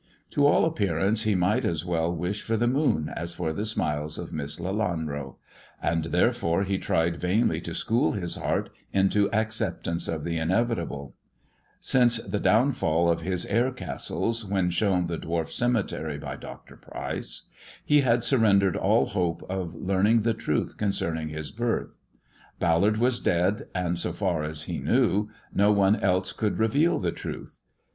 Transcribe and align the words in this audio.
> 0.21 0.35
all 0.39 0.65
appearance 0.65 1.25
he 1.25 1.35
might 1.35 1.63
as 1.63 1.85
well 1.85 2.11
wish 2.11 2.41
for 2.41 2.57
the 2.57 2.65
moon 2.65 3.13
as 3.15 3.39
r 3.39 3.53
the 3.53 3.67
smiles 3.67 4.17
of 4.17 4.33
Miss 4.33 4.59
Lelanro; 4.59 5.35
and 5.79 6.05
therefore 6.05 6.63
he 6.63 6.79
tried 6.79 7.21
kinly 7.21 7.61
to 7.61 7.75
school 7.75 8.13
his 8.13 8.33
heart 8.33 8.71
into 8.91 9.29
acceptance 9.31 10.07
of 10.07 10.23
the 10.23 10.39
inevitable, 10.39 11.13
nee 11.93 12.09
the 12.27 12.39
downfall 12.41 13.11
of 13.11 13.21
his 13.21 13.45
air 13.45 13.69
castles 13.71 14.43
when 14.43 14.71
shown 14.71 15.05
the 15.05 15.19
varfs* 15.19 15.51
cemetery 15.53 16.17
by 16.17 16.35
Dr. 16.35 16.77
Pryce, 16.77 17.43
he 17.85 18.01
had 18.01 18.23
surrendered 18.23 18.75
all 18.75 19.05
hope 19.05 19.45
learning 19.51 20.21
the 20.21 20.33
truth 20.33 20.77
concerning 20.77 21.29
his 21.29 21.51
birth. 21.51 21.99
Ballard 22.57 22.97
was 22.97 23.21
•ad, 23.21 23.67
and, 23.75 23.99
so 23.99 24.13
far 24.13 24.41
as 24.41 24.63
he 24.63 24.79
knew, 24.79 25.29
no 25.53 25.71
one 25.71 25.95
else 25.97 26.31
could 26.33 26.57
reveal 26.57 26.97
the 26.97 27.11
uth. 27.11 27.59